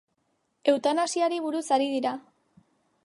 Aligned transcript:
Eutanasiari 0.71 1.39
buruz 1.45 1.63
ari 1.77 1.91
dira. 1.93 2.15